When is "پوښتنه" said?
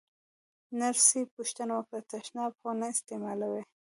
1.35-1.73